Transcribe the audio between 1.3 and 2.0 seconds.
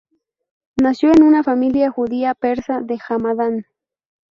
familia